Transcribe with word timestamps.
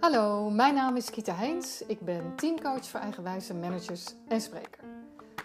Hallo, 0.00 0.50
mijn 0.50 0.74
naam 0.74 0.96
is 0.96 1.10
Kita 1.10 1.34
Heens. 1.34 1.82
Ik 1.86 2.00
ben 2.00 2.36
teamcoach 2.36 2.86
voor 2.86 3.00
eigenwijze 3.00 3.54
managers 3.54 4.14
en 4.28 4.40
spreker. 4.40 4.84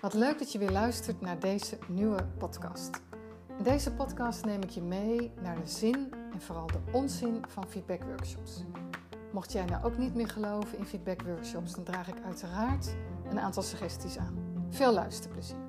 Wat 0.01 0.13
leuk 0.13 0.39
dat 0.39 0.51
je 0.51 0.59
weer 0.59 0.71
luistert 0.71 1.21
naar 1.21 1.39
deze 1.39 1.77
nieuwe 1.87 2.27
podcast. 2.37 3.01
In 3.57 3.63
deze 3.63 3.93
podcast 3.93 4.45
neem 4.45 4.61
ik 4.61 4.69
je 4.69 4.81
mee 4.81 5.31
naar 5.41 5.55
de 5.55 5.67
zin 5.67 6.13
en 6.33 6.41
vooral 6.41 6.67
de 6.67 6.79
onzin 6.91 7.43
van 7.47 7.69
feedbackworkshops. 7.69 8.63
Mocht 9.31 9.51
jij 9.51 9.65
nou 9.65 9.85
ook 9.85 9.97
niet 9.97 10.15
meer 10.15 10.29
geloven 10.29 10.77
in 10.77 10.85
feedbackworkshops, 10.85 11.75
dan 11.75 11.83
draag 11.83 12.07
ik 12.07 12.23
uiteraard 12.25 12.95
een 13.29 13.39
aantal 13.39 13.63
suggesties 13.63 14.17
aan. 14.17 14.65
Veel 14.69 14.93
luisterplezier. 14.93 15.64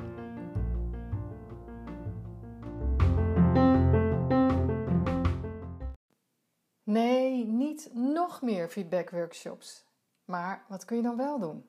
Meer 8.46 8.68
feedbackworkshops. 8.68 9.84
Maar 10.24 10.64
wat 10.68 10.84
kun 10.84 10.96
je 10.96 11.02
dan 11.02 11.16
wel 11.16 11.38
doen? 11.38 11.68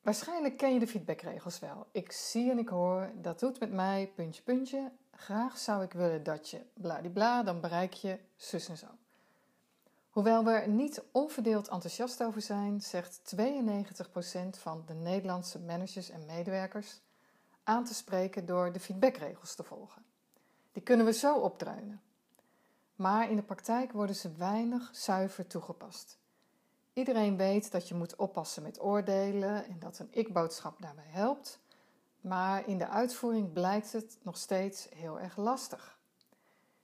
Waarschijnlijk 0.00 0.56
ken 0.56 0.72
je 0.72 0.78
de 0.78 0.86
feedbackregels 0.86 1.58
wel. 1.58 1.86
Ik 1.90 2.12
zie 2.12 2.50
en 2.50 2.58
ik 2.58 2.68
hoor, 2.68 3.10
dat 3.14 3.40
doet 3.40 3.60
met 3.60 3.72
mij, 3.72 4.12
puntje, 4.14 4.42
puntje. 4.42 4.92
Graag 5.10 5.58
zou 5.58 5.82
ik 5.82 5.92
willen 5.92 6.22
dat 6.22 6.48
je 6.48 6.60
bladibla, 6.74 7.42
dan 7.42 7.60
bereik 7.60 7.92
je 7.92 8.18
zus 8.36 8.68
en 8.68 8.76
zo. 8.76 8.86
Hoewel 10.10 10.44
we 10.44 10.50
er 10.50 10.68
niet 10.68 11.02
onverdeeld 11.12 11.68
enthousiast 11.68 12.22
over 12.22 12.42
zijn, 12.42 12.80
zegt 12.80 13.34
92% 13.36 13.38
van 14.50 14.82
de 14.86 14.94
Nederlandse 14.94 15.58
managers 15.58 16.10
en 16.10 16.26
medewerkers 16.26 17.00
aan 17.62 17.84
te 17.84 17.94
spreken 17.94 18.46
door 18.46 18.72
de 18.72 18.80
feedbackregels 18.80 19.54
te 19.54 19.62
volgen. 19.62 20.04
Die 20.72 20.82
kunnen 20.82 21.06
we 21.06 21.12
zo 21.12 21.38
opdreunen. 21.38 22.00
Maar 22.96 23.30
in 23.30 23.36
de 23.36 23.42
praktijk 23.42 23.92
worden 23.92 24.16
ze 24.16 24.32
weinig 24.32 24.90
zuiver 24.92 25.46
toegepast. 25.46 26.18
Iedereen 26.92 27.36
weet 27.36 27.70
dat 27.70 27.88
je 27.88 27.94
moet 27.94 28.16
oppassen 28.16 28.62
met 28.62 28.80
oordelen 28.80 29.66
en 29.66 29.78
dat 29.78 29.98
een 29.98 30.08
ik-boodschap 30.10 30.82
daarbij 30.82 31.08
helpt, 31.08 31.60
maar 32.20 32.68
in 32.68 32.78
de 32.78 32.88
uitvoering 32.88 33.52
blijkt 33.52 33.92
het 33.92 34.18
nog 34.22 34.36
steeds 34.36 34.88
heel 34.94 35.20
erg 35.20 35.36
lastig. 35.36 35.98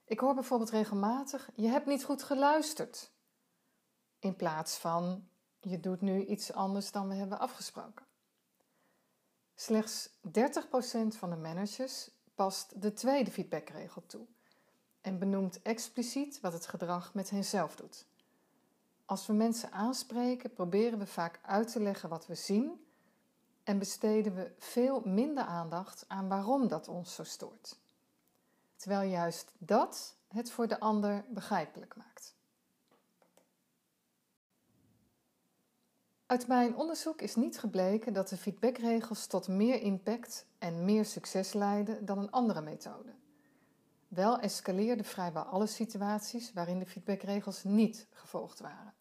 Ik 0.05 0.21
hoor 0.21 0.35
bijvoorbeeld 0.35 0.71
regelmatig: 0.71 1.51
je 1.55 1.69
hebt 1.69 1.87
niet 1.87 2.05
goed 2.05 2.23
geluisterd. 2.23 3.11
In 4.19 4.37
plaats 4.37 4.79
van 4.79 5.29
je 5.61 5.81
doet 5.81 6.01
nu 6.01 6.25
iets 6.25 6.53
anders 6.53 6.93
dan 6.93 7.09
we 7.09 7.15
hebben 7.15 7.39
afgesproken. 7.39 8.07
Slechts 9.55 10.09
30% 10.09 10.31
van 11.09 11.31
de 11.31 11.37
managers 11.37 12.11
past 12.35 12.83
de 12.83 12.93
tweede 12.93 13.31
feedbackregel 13.31 14.07
toe 14.07 14.27
en 15.01 15.19
benoemt 15.19 15.63
expliciet 15.63 16.41
wat 16.41 16.53
het 16.53 16.67
gedrag 16.67 17.15
met 17.15 17.31
henzelf 17.31 17.77
doet. 17.77 18.07
Als 19.05 19.27
we 19.27 19.33
mensen 19.33 19.73
aanspreken, 19.73 20.53
proberen 20.53 20.99
we 20.99 21.07
vaak 21.07 21.41
uit 21.43 21.73
te 21.73 21.81
leggen 21.81 22.09
wat 22.09 22.27
we 22.27 22.35
zien 22.35 22.87
en 23.65 23.79
besteden 23.79 24.35
we 24.35 24.53
veel 24.59 25.03
minder 25.05 25.45
aandacht 25.45 26.05
aan 26.09 26.29
waarom 26.29 26.69
dat 26.69 26.89
ons 26.89 27.15
zo 27.15 27.25
stoort. 27.25 27.79
Terwijl 28.77 29.11
juist 29.11 29.53
dat 29.59 30.17
het 30.29 30.51
voor 30.51 30.69
de 30.69 30.81
ander 30.81 31.25
begrijpelijk 31.29 31.97
maakt. 31.97 32.37
Uit 36.27 36.47
mijn 36.47 36.77
onderzoek 36.77 37.21
is 37.21 37.35
niet 37.35 37.59
gebleken 37.59 38.13
dat 38.13 38.29
de 38.29 38.37
feedbackregels 38.37 39.27
tot 39.27 39.49
meer 39.49 39.83
impact 39.83 40.47
en 40.59 40.85
meer 40.85 41.05
succes 41.05 41.53
leiden 41.53 42.05
dan 42.05 42.19
een 42.19 42.31
andere 42.31 42.61
methode. 42.61 43.15
Wel 44.09 44.39
escaleerden 44.39 45.05
vrijwel 45.05 45.43
alle 45.43 45.67
situaties 45.67 46.53
waarin 46.53 46.79
de 46.79 46.87
feedbackregels 46.87 47.65
niet 47.65 48.07
gevolgd 48.11 48.61
waren. 48.61 48.95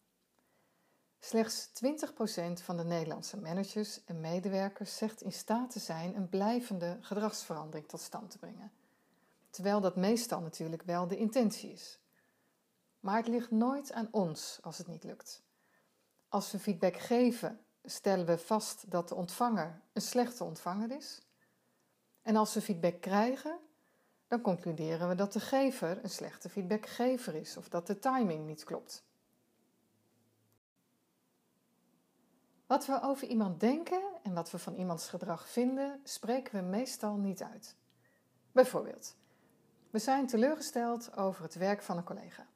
Slechts 1.20 1.68
20% 1.68 2.62
van 2.62 2.76
de 2.76 2.84
Nederlandse 2.84 3.36
managers 3.36 4.04
en 4.04 4.20
medewerkers 4.20 4.96
zegt 4.96 5.22
in 5.22 5.32
staat 5.32 5.70
te 5.70 5.78
zijn 5.78 6.16
een 6.16 6.28
blijvende 6.28 6.98
gedragsverandering 7.00 7.88
tot 7.88 8.00
stand 8.00 8.30
te 8.30 8.38
brengen. 8.38 8.72
Terwijl 9.50 9.80
dat 9.80 9.96
meestal 9.96 10.40
natuurlijk 10.40 10.82
wel 10.82 11.06
de 11.06 11.16
intentie 11.16 11.72
is. 11.72 11.98
Maar 13.00 13.16
het 13.16 13.28
ligt 13.28 13.50
nooit 13.50 13.92
aan 13.92 14.08
ons 14.10 14.58
als 14.62 14.78
het 14.78 14.86
niet 14.86 15.04
lukt. 15.04 15.42
Als 16.28 16.52
we 16.52 16.58
feedback 16.58 16.96
geven, 16.96 17.60
stellen 17.84 18.26
we 18.26 18.38
vast 18.38 18.90
dat 18.90 19.08
de 19.08 19.14
ontvanger 19.14 19.80
een 19.92 20.02
slechte 20.02 20.44
ontvanger 20.44 20.90
is. 20.90 21.20
En 22.22 22.36
als 22.36 22.54
we 22.54 22.60
feedback 22.60 23.00
krijgen, 23.00 23.58
dan 24.28 24.40
concluderen 24.40 25.08
we 25.08 25.14
dat 25.14 25.32
de 25.32 25.40
gever 25.40 26.04
een 26.04 26.10
slechte 26.10 26.48
feedbackgever 26.48 27.34
is 27.34 27.56
of 27.56 27.68
dat 27.68 27.86
de 27.86 27.98
timing 27.98 28.46
niet 28.46 28.64
klopt. 28.64 29.06
Wat 32.66 32.86
we 32.86 33.02
over 33.02 33.26
iemand 33.26 33.60
denken 33.60 34.02
en 34.22 34.34
wat 34.34 34.50
we 34.50 34.58
van 34.58 34.74
iemands 34.74 35.08
gedrag 35.08 35.48
vinden, 35.48 36.00
spreken 36.04 36.54
we 36.54 36.60
meestal 36.60 37.16
niet 37.16 37.42
uit. 37.42 37.76
Bijvoorbeeld, 38.52 39.16
we 39.90 39.98
zijn 39.98 40.26
teleurgesteld 40.26 41.16
over 41.16 41.42
het 41.42 41.54
werk 41.54 41.82
van 41.82 41.96
een 41.96 42.04
collega. 42.04 42.46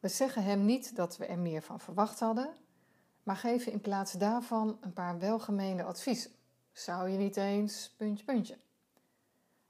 We 0.00 0.08
zeggen 0.08 0.44
hem 0.44 0.64
niet 0.64 0.96
dat 0.96 1.16
we 1.16 1.26
er 1.26 1.38
meer 1.38 1.62
van 1.62 1.80
verwacht 1.80 2.20
hadden, 2.20 2.54
maar 3.22 3.36
geven 3.36 3.72
in 3.72 3.80
plaats 3.80 4.12
daarvan 4.12 4.78
een 4.80 4.92
paar 4.92 5.18
welgemeende 5.18 5.82
adviezen. 5.82 6.30
Zou 6.72 7.08
je 7.08 7.18
niet 7.18 7.36
eens, 7.36 7.94
puntje, 7.96 8.24
puntje. 8.24 8.58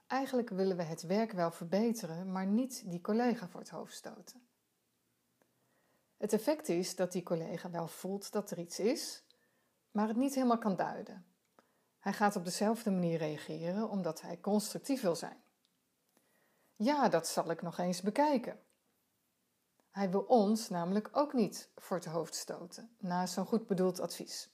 Eigenlijk 0.07 0.49
willen 0.49 0.77
we 0.77 0.83
het 0.83 1.01
werk 1.01 1.31
wel 1.31 1.51
verbeteren, 1.51 2.31
maar 2.31 2.45
niet 2.45 2.89
die 2.89 3.01
collega 3.01 3.47
voor 3.47 3.59
het 3.59 3.69
hoofd 3.69 3.93
stoten. 3.93 4.47
Het 6.17 6.33
effect 6.33 6.69
is 6.69 6.95
dat 6.95 7.11
die 7.11 7.23
collega 7.23 7.69
wel 7.69 7.87
voelt 7.87 8.31
dat 8.31 8.51
er 8.51 8.59
iets 8.59 8.79
is, 8.79 9.23
maar 9.91 10.07
het 10.07 10.17
niet 10.17 10.35
helemaal 10.35 10.57
kan 10.57 10.75
duiden. 10.75 11.25
Hij 11.99 12.13
gaat 12.13 12.35
op 12.35 12.45
dezelfde 12.45 12.91
manier 12.91 13.17
reageren 13.17 13.89
omdat 13.89 14.21
hij 14.21 14.39
constructief 14.39 15.01
wil 15.01 15.15
zijn. 15.15 15.43
Ja, 16.75 17.09
dat 17.09 17.27
zal 17.27 17.49
ik 17.49 17.61
nog 17.61 17.77
eens 17.77 18.01
bekijken. 18.01 18.59
Hij 19.91 20.11
wil 20.11 20.21
ons 20.21 20.69
namelijk 20.69 21.09
ook 21.11 21.33
niet 21.33 21.69
voor 21.75 21.97
het 21.97 22.05
hoofd 22.05 22.35
stoten 22.35 22.95
na 22.97 23.25
zo'n 23.25 23.45
goed 23.45 23.67
bedoeld 23.67 23.99
advies. 23.99 24.49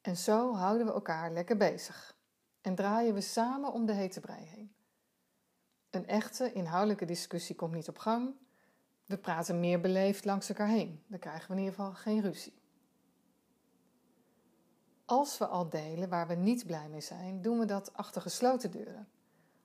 En 0.00 0.16
zo 0.16 0.54
houden 0.54 0.86
we 0.86 0.92
elkaar 0.92 1.32
lekker 1.32 1.56
bezig 1.56 2.17
en 2.60 2.74
draaien 2.74 3.14
we 3.14 3.20
samen 3.20 3.72
om 3.72 3.86
de 3.86 3.92
hete 3.92 4.20
brei 4.20 4.44
heen. 4.44 4.72
Een 5.90 6.06
echte 6.06 6.52
inhoudelijke 6.52 7.04
discussie 7.04 7.54
komt 7.54 7.74
niet 7.74 7.88
op 7.88 7.98
gang. 7.98 8.34
We 9.06 9.18
praten 9.18 9.60
meer 9.60 9.80
beleefd 9.80 10.24
langs 10.24 10.48
elkaar 10.48 10.68
heen. 10.68 11.02
Dan 11.06 11.18
krijgen 11.18 11.46
we 11.48 11.52
in 11.52 11.58
ieder 11.58 11.74
geval 11.74 11.92
geen 11.92 12.20
ruzie. 12.20 12.56
Als 15.04 15.38
we 15.38 15.46
al 15.46 15.68
delen 15.68 16.08
waar 16.08 16.26
we 16.26 16.34
niet 16.34 16.66
blij 16.66 16.88
mee 16.88 17.00
zijn, 17.00 17.42
doen 17.42 17.58
we 17.58 17.64
dat 17.64 17.92
achter 17.92 18.22
gesloten 18.22 18.70
deuren 18.70 19.08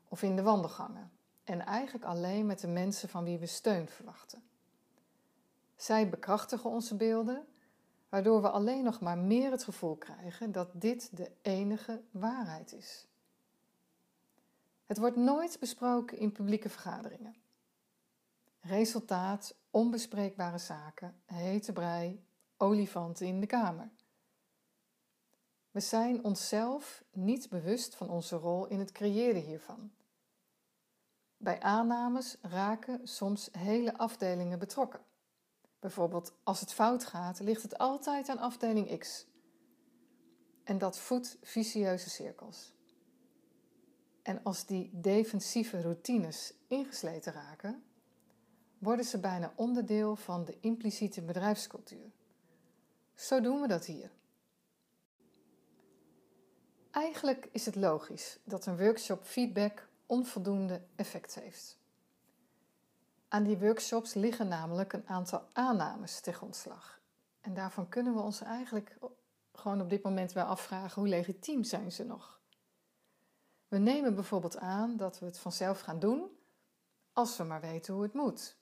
of 0.07 0.21
in 0.21 0.35
de 0.35 0.41
wandelgangen 0.41 1.11
en 1.43 1.65
eigenlijk 1.65 2.05
alleen 2.05 2.45
met 2.45 2.59
de 2.59 2.67
mensen 2.67 3.09
van 3.09 3.23
wie 3.23 3.37
we 3.37 3.45
steun 3.45 3.87
verwachten. 3.87 4.43
Zij 5.75 6.09
bekrachtigen 6.09 6.69
onze 6.69 6.95
beelden, 6.95 7.45
waardoor 8.13 8.41
we 8.41 8.49
alleen 8.49 8.83
nog 8.83 8.99
maar 8.99 9.17
meer 9.17 9.51
het 9.51 9.63
gevoel 9.63 9.95
krijgen 9.95 10.51
dat 10.51 10.69
dit 10.73 11.17
de 11.17 11.31
enige 11.41 12.01
waarheid 12.11 12.73
is. 12.73 13.07
Het 14.85 14.97
wordt 14.97 15.15
nooit 15.15 15.59
besproken 15.59 16.17
in 16.17 16.31
publieke 16.31 16.69
vergaderingen. 16.69 17.35
Resultaat: 18.59 19.55
onbespreekbare 19.71 20.57
zaken, 20.57 21.15
hete 21.25 21.73
brei, 21.73 22.23
olifanten 22.57 23.27
in 23.27 23.39
de 23.39 23.45
kamer. 23.45 23.89
We 25.71 25.79
zijn 25.79 26.23
onszelf 26.23 27.03
niet 27.11 27.49
bewust 27.49 27.95
van 27.95 28.09
onze 28.09 28.35
rol 28.35 28.67
in 28.67 28.79
het 28.79 28.91
creëren 28.91 29.41
hiervan. 29.41 29.91
Bij 31.37 31.61
aannames 31.61 32.37
raken 32.41 33.07
soms 33.07 33.49
hele 33.51 33.97
afdelingen 33.97 34.59
betrokken. 34.59 35.01
Bijvoorbeeld, 35.83 36.33
als 36.43 36.59
het 36.59 36.73
fout 36.73 37.05
gaat, 37.05 37.39
ligt 37.39 37.61
het 37.61 37.77
altijd 37.77 38.29
aan 38.29 38.37
afdeling 38.37 38.99
X. 38.99 39.25
En 40.63 40.77
dat 40.77 40.97
voedt 40.97 41.37
vicieuze 41.41 42.09
cirkels. 42.09 42.73
En 44.21 44.43
als 44.43 44.65
die 44.65 44.89
defensieve 44.93 45.81
routines 45.81 46.53
ingesleten 46.67 47.33
raken, 47.33 47.83
worden 48.77 49.05
ze 49.05 49.19
bijna 49.19 49.53
onderdeel 49.55 50.15
van 50.15 50.45
de 50.45 50.57
impliciete 50.59 51.21
bedrijfscultuur. 51.21 52.11
Zo 53.13 53.41
doen 53.41 53.61
we 53.61 53.67
dat 53.67 53.85
hier. 53.85 54.11
Eigenlijk 56.91 57.49
is 57.51 57.65
het 57.65 57.75
logisch 57.75 58.39
dat 58.43 58.65
een 58.65 58.77
workshop 58.77 59.23
feedback 59.23 59.87
onvoldoende 60.05 60.81
effect 60.95 61.35
heeft. 61.35 61.77
Aan 63.33 63.43
die 63.43 63.57
workshops 63.57 64.13
liggen 64.13 64.47
namelijk 64.47 64.93
een 64.93 65.07
aantal 65.07 65.47
aannames 65.53 66.19
tegen 66.19 66.39
grondslag. 66.39 67.01
En 67.41 67.53
daarvan 67.53 67.89
kunnen 67.89 68.13
we 68.13 68.19
ons 68.19 68.41
eigenlijk 68.41 68.97
gewoon 69.53 69.81
op 69.81 69.89
dit 69.89 70.03
moment 70.03 70.31
wel 70.31 70.45
afvragen 70.45 71.01
hoe 71.01 71.09
legitiem 71.09 71.63
zijn 71.63 71.91
ze 71.91 72.03
nog. 72.03 72.41
We 73.67 73.77
nemen 73.77 74.15
bijvoorbeeld 74.15 74.57
aan 74.57 74.97
dat 74.97 75.19
we 75.19 75.25
het 75.25 75.39
vanzelf 75.39 75.79
gaan 75.79 75.99
doen 75.99 76.37
als 77.13 77.37
we 77.37 77.43
maar 77.43 77.61
weten 77.61 77.93
hoe 77.93 78.03
het 78.03 78.13
moet. 78.13 78.57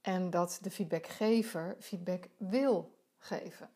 En 0.00 0.30
dat 0.30 0.58
de 0.62 0.70
feedbackgever 0.70 1.76
feedback 1.80 2.28
wil 2.36 2.98
geven. 3.18 3.70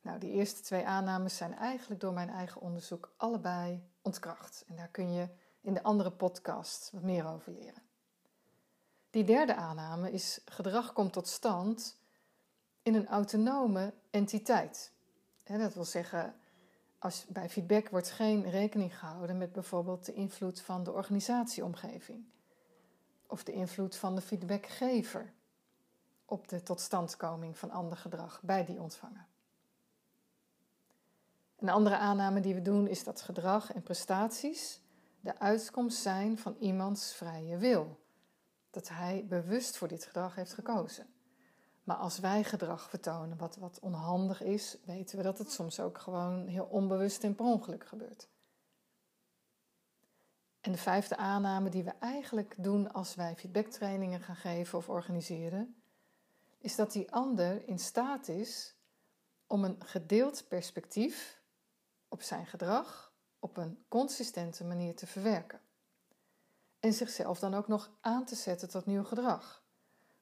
Nou, 0.00 0.18
die 0.18 0.30
eerste 0.30 0.60
twee 0.60 0.86
aannames 0.86 1.36
zijn 1.36 1.54
eigenlijk 1.54 2.00
door 2.00 2.12
mijn 2.12 2.30
eigen 2.30 2.60
onderzoek 2.60 3.14
allebei 3.16 3.82
ontkracht. 4.02 4.64
En 4.66 4.76
daar 4.76 4.88
kun 4.88 5.12
je 5.12 5.28
in 5.60 5.74
de 5.74 5.82
andere 5.82 6.10
podcast 6.12 6.90
wat 6.92 7.02
meer 7.02 7.26
over 7.26 7.52
leren. 7.52 7.87
Die 9.10 9.24
derde 9.24 9.54
aanname 9.54 10.12
is 10.12 10.40
gedrag 10.44 10.92
komt 10.92 11.12
tot 11.12 11.28
stand 11.28 11.96
in 12.82 12.94
een 12.94 13.08
autonome 13.08 13.92
entiteit. 14.10 14.92
Dat 15.44 15.74
wil 15.74 15.84
zeggen, 15.84 16.34
als, 16.98 17.24
bij 17.28 17.48
feedback 17.48 17.88
wordt 17.88 18.10
geen 18.10 18.50
rekening 18.50 18.98
gehouden 18.98 19.38
met 19.38 19.52
bijvoorbeeld 19.52 20.04
de 20.04 20.14
invloed 20.14 20.60
van 20.60 20.84
de 20.84 20.92
organisatieomgeving 20.92 22.24
of 23.26 23.44
de 23.44 23.52
invloed 23.52 23.96
van 23.96 24.14
de 24.14 24.20
feedbackgever 24.20 25.32
op 26.24 26.48
de 26.48 26.62
totstandkoming 26.62 27.58
van 27.58 27.70
ander 27.70 27.96
gedrag 27.96 28.40
bij 28.42 28.64
die 28.64 28.80
ontvanger. 28.80 29.26
Een 31.58 31.68
andere 31.68 31.96
aanname 31.96 32.40
die 32.40 32.54
we 32.54 32.62
doen 32.62 32.86
is 32.86 33.04
dat 33.04 33.20
gedrag 33.20 33.72
en 33.72 33.82
prestaties 33.82 34.80
de 35.20 35.38
uitkomst 35.38 35.98
zijn 35.98 36.38
van 36.38 36.56
iemands 36.58 37.14
vrije 37.14 37.56
wil. 37.56 37.98
Dat 38.70 38.88
hij 38.88 39.26
bewust 39.28 39.76
voor 39.76 39.88
dit 39.88 40.04
gedrag 40.04 40.34
heeft 40.34 40.54
gekozen. 40.54 41.06
Maar 41.84 41.96
als 41.96 42.18
wij 42.18 42.44
gedrag 42.44 42.90
vertonen 42.90 43.38
wat, 43.38 43.56
wat 43.56 43.78
onhandig 43.80 44.42
is, 44.42 44.76
weten 44.84 45.16
we 45.16 45.22
dat 45.22 45.38
het 45.38 45.52
soms 45.52 45.80
ook 45.80 45.98
gewoon 45.98 46.46
heel 46.46 46.64
onbewust 46.64 47.24
en 47.24 47.34
per 47.34 47.44
ongeluk 47.44 47.86
gebeurt. 47.86 48.28
En 50.60 50.72
de 50.72 50.78
vijfde 50.78 51.16
aanname 51.16 51.68
die 51.68 51.84
we 51.84 51.92
eigenlijk 52.00 52.54
doen 52.58 52.92
als 52.92 53.14
wij 53.14 53.36
feedbacktrainingen 53.36 54.20
gaan 54.20 54.36
geven 54.36 54.78
of 54.78 54.88
organiseren, 54.88 55.82
is 56.58 56.76
dat 56.76 56.92
die 56.92 57.12
ander 57.12 57.68
in 57.68 57.78
staat 57.78 58.28
is 58.28 58.74
om 59.46 59.64
een 59.64 59.76
gedeeld 59.84 60.48
perspectief 60.48 61.40
op 62.08 62.22
zijn 62.22 62.46
gedrag 62.46 63.12
op 63.38 63.56
een 63.56 63.84
consistente 63.88 64.64
manier 64.64 64.96
te 64.96 65.06
verwerken. 65.06 65.60
En 66.80 66.92
zichzelf 66.92 67.38
dan 67.38 67.54
ook 67.54 67.68
nog 67.68 67.90
aan 68.00 68.24
te 68.24 68.34
zetten 68.34 68.68
tot 68.68 68.86
nieuw 68.86 69.04
gedrag. 69.04 69.62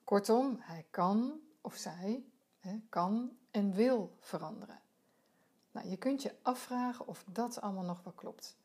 Kortom, 0.04 0.56
hij 0.60 0.86
kan 0.90 1.40
of 1.60 1.74
zij 1.74 2.24
hè, 2.58 2.80
kan 2.88 3.36
en 3.50 3.72
wil 3.72 4.16
veranderen. 4.20 4.80
Nou, 5.70 5.88
je 5.88 5.96
kunt 5.96 6.22
je 6.22 6.34
afvragen 6.42 7.06
of 7.06 7.24
dat 7.32 7.60
allemaal 7.60 7.84
nog 7.84 8.02
wel 8.02 8.12
klopt. 8.12 8.56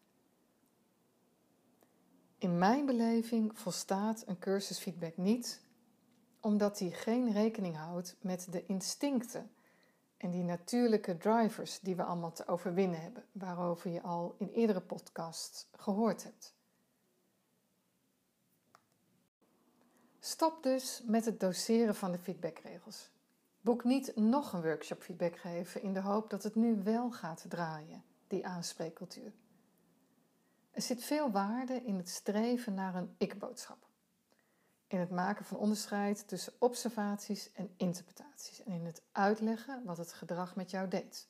In 2.37 2.57
mijn 2.57 2.85
beleving 2.85 3.59
volstaat 3.59 4.23
een 4.27 4.39
cursus 4.39 4.79
feedback 4.79 5.17
niet, 5.17 5.61
omdat 6.39 6.77
die 6.77 6.91
geen 6.91 7.31
rekening 7.31 7.75
houdt 7.75 8.15
met 8.21 8.47
de 8.51 8.65
instincten 8.65 9.51
en 10.17 10.31
die 10.31 10.43
natuurlijke 10.43 11.17
drivers 11.17 11.79
die 11.79 11.95
we 11.95 12.03
allemaal 12.03 12.31
te 12.31 12.47
overwinnen 12.47 13.01
hebben, 13.01 13.25
waarover 13.31 13.91
je 13.91 14.01
al 14.01 14.35
in 14.37 14.49
eerdere 14.49 14.81
podcasts 14.81 15.67
gehoord 15.71 16.23
hebt. 16.23 16.55
Stop 20.23 20.63
dus 20.63 21.01
met 21.05 21.25
het 21.25 21.39
doseren 21.39 21.95
van 21.95 22.11
de 22.11 22.17
feedbackregels. 22.17 23.09
Boek 23.61 23.83
niet 23.83 24.15
nog 24.15 24.53
een 24.53 24.61
workshop 24.61 25.01
feedback 25.01 25.37
geven 25.37 25.81
in 25.81 25.93
de 25.93 25.99
hoop 25.99 26.29
dat 26.29 26.43
het 26.43 26.55
nu 26.55 26.83
wel 26.83 27.11
gaat 27.11 27.45
draaien, 27.47 28.03
die 28.27 28.45
aanspreekcultuur. 28.45 29.31
Er 30.71 30.81
zit 30.81 31.03
veel 31.03 31.31
waarde 31.31 31.73
in 31.73 31.95
het 31.95 32.09
streven 32.09 32.73
naar 32.73 32.95
een 32.95 33.15
ik-boodschap. 33.17 33.87
In 34.87 34.99
het 34.99 35.09
maken 35.09 35.45
van 35.45 35.57
onderscheid 35.57 36.27
tussen 36.27 36.53
observaties 36.57 37.51
en 37.53 37.73
interpretaties. 37.77 38.63
En 38.63 38.71
in 38.71 38.85
het 38.85 39.01
uitleggen 39.11 39.83
wat 39.85 39.97
het 39.97 40.13
gedrag 40.13 40.55
met 40.55 40.71
jou 40.71 40.87
deed. 40.87 41.27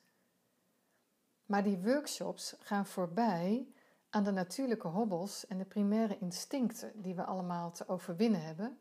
Maar 1.46 1.62
die 1.62 1.78
workshops 1.78 2.54
gaan 2.58 2.86
voorbij 2.86 3.66
aan 4.12 4.24
de 4.24 4.30
natuurlijke 4.30 4.88
hobbels 4.88 5.46
en 5.46 5.58
de 5.58 5.64
primaire 5.64 6.18
instincten 6.18 7.02
die 7.02 7.14
we 7.14 7.24
allemaal 7.24 7.72
te 7.72 7.88
overwinnen 7.88 8.42
hebben, 8.42 8.78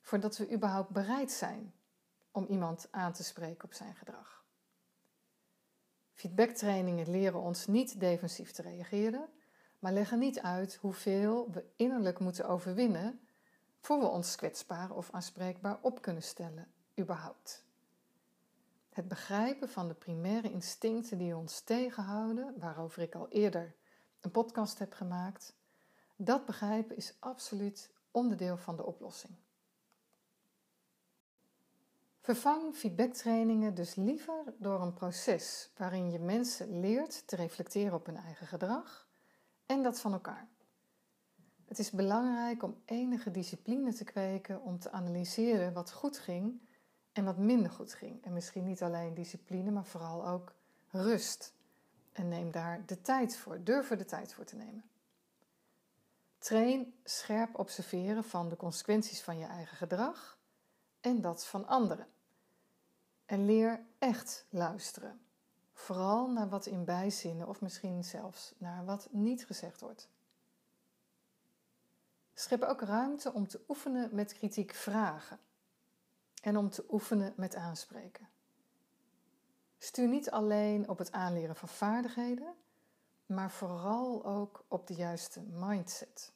voordat 0.00 0.36
we 0.36 0.52
überhaupt 0.52 0.90
bereid 0.90 1.30
zijn 1.30 1.74
om 2.30 2.46
iemand 2.46 2.88
aan 2.90 3.12
te 3.12 3.24
spreken 3.24 3.64
op 3.64 3.72
zijn 3.72 3.94
gedrag. 3.94 4.44
Feedbacktrainingen 6.12 7.10
leren 7.10 7.40
ons 7.40 7.66
niet 7.66 8.00
defensief 8.00 8.50
te 8.50 8.62
reageren, 8.62 9.28
maar 9.78 9.92
leggen 9.92 10.18
niet 10.18 10.40
uit 10.40 10.74
hoeveel 10.74 11.50
we 11.50 11.64
innerlijk 11.76 12.18
moeten 12.18 12.48
overwinnen 12.48 13.20
voor 13.80 13.98
we 13.98 14.06
ons 14.06 14.36
kwetsbaar 14.36 14.90
of 14.90 15.10
aanspreekbaar 15.10 15.78
op 15.80 16.02
kunnen 16.02 16.22
stellen, 16.22 16.68
überhaupt. 16.98 17.64
Het 18.88 19.08
begrijpen 19.08 19.68
van 19.68 19.88
de 19.88 19.94
primaire 19.94 20.50
instincten 20.50 21.18
die 21.18 21.36
ons 21.36 21.60
tegenhouden, 21.60 22.54
waarover 22.58 23.02
ik 23.02 23.14
al 23.14 23.28
eerder 23.28 23.74
een 24.26 24.32
podcast 24.32 24.78
heb 24.78 24.92
gemaakt, 24.92 25.54
dat 26.16 26.46
begrijpen 26.46 26.96
is 26.96 27.16
absoluut 27.18 27.90
onderdeel 28.10 28.56
van 28.56 28.76
de 28.76 28.84
oplossing. 28.84 29.34
Vervang 32.20 32.74
feedbacktrainingen 32.74 33.74
dus 33.74 33.94
liever 33.94 34.54
door 34.58 34.82
een 34.82 34.92
proces 34.92 35.70
waarin 35.76 36.10
je 36.10 36.18
mensen 36.18 36.80
leert 36.80 37.26
te 37.26 37.36
reflecteren 37.36 37.94
op 37.94 38.06
hun 38.06 38.16
eigen 38.16 38.46
gedrag 38.46 39.08
en 39.66 39.82
dat 39.82 40.00
van 40.00 40.12
elkaar. 40.12 40.48
Het 41.64 41.78
is 41.78 41.90
belangrijk 41.90 42.62
om 42.62 42.82
enige 42.84 43.30
discipline 43.30 43.92
te 43.92 44.04
kweken 44.04 44.62
om 44.62 44.78
te 44.78 44.90
analyseren 44.90 45.72
wat 45.72 45.92
goed 45.92 46.18
ging 46.18 46.60
en 47.12 47.24
wat 47.24 47.38
minder 47.38 47.70
goed 47.70 47.94
ging. 47.94 48.24
En 48.24 48.32
misschien 48.32 48.64
niet 48.64 48.82
alleen 48.82 49.14
discipline, 49.14 49.70
maar 49.70 49.86
vooral 49.86 50.28
ook 50.28 50.54
rust. 50.90 51.55
En 52.16 52.28
neem 52.28 52.50
daar 52.50 52.86
de 52.86 53.00
tijd 53.00 53.36
voor, 53.36 53.62
durf 53.64 53.90
er 53.90 53.96
de 53.96 54.04
tijd 54.04 54.34
voor 54.34 54.44
te 54.44 54.56
nemen. 54.56 54.84
Train 56.38 56.94
scherp 57.04 57.58
observeren 57.58 58.24
van 58.24 58.48
de 58.48 58.56
consequenties 58.56 59.22
van 59.22 59.38
je 59.38 59.44
eigen 59.44 59.76
gedrag 59.76 60.38
en 61.00 61.20
dat 61.20 61.46
van 61.46 61.66
anderen. 61.66 62.06
En 63.26 63.44
leer 63.44 63.86
echt 63.98 64.46
luisteren. 64.48 65.20
Vooral 65.72 66.30
naar 66.30 66.48
wat 66.48 66.66
in 66.66 66.84
bijzinnen 66.84 67.48
of 67.48 67.60
misschien 67.60 68.04
zelfs 68.04 68.54
naar 68.58 68.84
wat 68.84 69.08
niet 69.10 69.46
gezegd 69.46 69.80
wordt. 69.80 70.08
Schep 72.34 72.62
ook 72.62 72.80
ruimte 72.80 73.32
om 73.32 73.48
te 73.48 73.60
oefenen 73.68 74.14
met 74.14 74.32
kritiek 74.32 74.74
vragen 74.74 75.38
en 76.42 76.56
om 76.56 76.70
te 76.70 76.84
oefenen 76.90 77.32
met 77.36 77.54
aanspreken. 77.54 78.28
Stuur 79.86 80.08
niet 80.08 80.30
alleen 80.30 80.88
op 80.88 80.98
het 80.98 81.12
aanleren 81.12 81.56
van 81.56 81.68
vaardigheden, 81.68 82.54
maar 83.26 83.50
vooral 83.50 84.24
ook 84.24 84.64
op 84.68 84.86
de 84.86 84.94
juiste 84.94 85.40
mindset. 85.40 86.32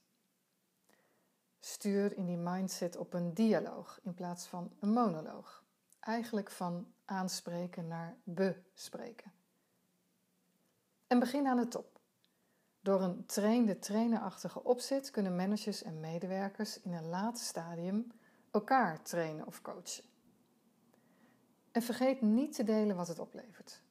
Stuur 1.60 2.16
in 2.16 2.26
die 2.26 2.36
mindset 2.36 2.96
op 2.96 3.12
een 3.12 3.34
dialoog 3.34 4.00
in 4.02 4.14
plaats 4.14 4.46
van 4.46 4.72
een 4.80 4.92
monoloog. 4.92 5.64
Eigenlijk 6.00 6.50
van 6.50 6.92
aanspreken 7.04 7.88
naar 7.88 8.16
bespreken. 8.24 9.32
En 11.06 11.18
begin 11.18 11.46
aan 11.46 11.56
de 11.56 11.68
top. 11.68 12.00
Door 12.80 13.02
een 13.02 13.26
trainde 13.26 13.78
trainerachtige 13.78 14.64
opzet 14.64 15.10
kunnen 15.10 15.36
managers 15.36 15.82
en 15.82 16.00
medewerkers 16.00 16.80
in 16.80 16.92
een 16.92 17.08
later 17.08 17.44
stadium 17.44 18.12
elkaar 18.50 19.02
trainen 19.02 19.46
of 19.46 19.62
coachen. 19.62 20.09
En 21.72 21.82
vergeet 21.82 22.20
niet 22.20 22.54
te 22.54 22.64
delen 22.64 22.96
wat 22.96 23.08
het 23.08 23.18
oplevert. 23.18 23.82